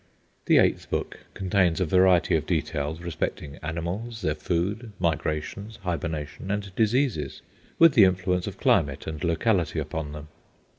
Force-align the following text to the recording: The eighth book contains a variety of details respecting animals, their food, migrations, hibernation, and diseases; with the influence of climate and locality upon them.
The 0.47 0.57
eighth 0.57 0.89
book 0.89 1.19
contains 1.35 1.79
a 1.79 1.85
variety 1.85 2.35
of 2.35 2.47
details 2.47 3.01
respecting 3.01 3.57
animals, 3.57 4.23
their 4.23 4.33
food, 4.33 4.93
migrations, 4.99 5.77
hibernation, 5.83 6.49
and 6.49 6.73
diseases; 6.75 7.43
with 7.77 7.93
the 7.93 8.05
influence 8.05 8.47
of 8.47 8.57
climate 8.57 9.05
and 9.05 9.23
locality 9.23 9.77
upon 9.77 10.13
them. 10.13 10.29